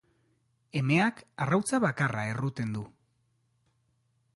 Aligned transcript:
Emeak 0.79 1.21
arrautza 1.45 1.83
bakarra 1.85 2.27
erruten 2.33 2.77
du. 2.79 2.87